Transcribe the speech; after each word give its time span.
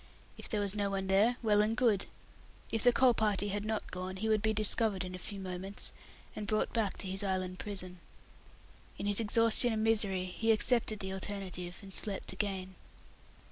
If 0.35 0.49
there 0.49 0.61
was 0.61 0.73
no 0.73 0.89
one 0.89 1.05
there 1.05 1.35
well 1.43 1.61
and 1.61 1.77
good. 1.77 2.07
If 2.71 2.81
the 2.81 2.91
coal 2.91 3.13
party 3.13 3.49
had 3.49 3.63
not 3.63 3.91
gone, 3.91 4.15
he 4.17 4.27
would 4.29 4.41
be 4.41 4.51
discovered 4.51 5.03
in 5.03 5.13
a 5.13 5.19
few 5.19 5.39
moments, 5.39 5.91
and 6.35 6.47
brought 6.47 6.73
back 6.73 6.97
to 6.97 7.07
his 7.07 7.23
island 7.23 7.59
prison. 7.59 7.99
In 8.97 9.05
his 9.05 9.19
exhaustion 9.19 9.71
and 9.71 9.83
misery, 9.83 10.25
he 10.25 10.51
accepted 10.51 11.01
the 11.01 11.13
alternative 11.13 11.77
and 11.83 11.93
slept 11.93 12.33
again. 12.33 12.73